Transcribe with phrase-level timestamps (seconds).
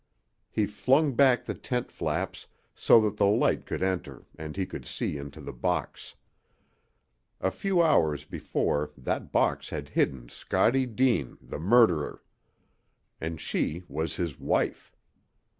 [0.49, 4.87] He flung back the tent flaps so that the light could enter and he could
[4.87, 6.15] see into the box.
[7.39, 12.23] A few hours before that box had hidden Scottie Deane, the murderer.
[13.19, 14.91] And she was his wife!